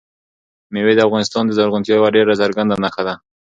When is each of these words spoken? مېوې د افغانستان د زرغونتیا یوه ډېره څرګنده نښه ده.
مېوې 0.73 0.93
د 0.95 0.99
افغانستان 1.07 1.43
د 1.45 1.51
زرغونتیا 1.57 1.95
یوه 1.97 2.09
ډېره 2.15 2.33
څرګنده 2.41 2.75
نښه 2.83 3.01
ده. 3.07 3.13